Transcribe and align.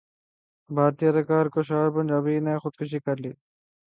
بھارتی 0.69 1.03
اداکار 1.09 1.45
کشال 1.55 1.87
پنجابی 1.95 2.35
نے 2.45 2.53
خودکشی 2.61 2.99
کرلی 3.05 3.31